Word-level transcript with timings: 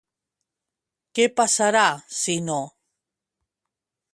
Què 1.19 1.27
passarà, 1.41 1.83
si 2.21 2.39
no? 2.47 2.59